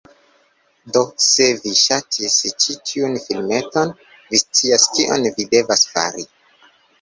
[0.93, 3.93] Do se vi ŝatis ĉi tiun filmeton,
[4.33, 6.27] vi scias kion vi devas fari: